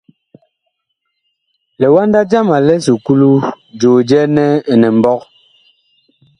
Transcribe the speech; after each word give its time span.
Liwanda 1.79 2.19
jama 2.31 2.57
li 2.65 2.71
esuklu, 2.81 3.31
joo 3.79 3.99
jɛɛ 4.09 4.25
nɛ 4.35 4.45
Inimɓɔg. 4.71 5.19